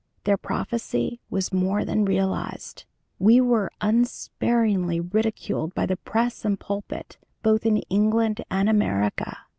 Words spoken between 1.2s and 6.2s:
was more than realized; we were unsparingly ridiculed by the